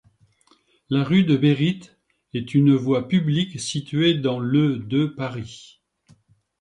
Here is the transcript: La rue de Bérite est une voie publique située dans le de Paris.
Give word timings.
La 0.89 1.03
rue 1.03 1.25
de 1.25 1.37
Bérite 1.37 1.95
est 2.33 2.55
une 2.55 2.73
voie 2.73 3.07
publique 3.07 3.59
située 3.59 4.15
dans 4.15 4.39
le 4.39 4.77
de 4.77 5.05
Paris. 5.05 5.83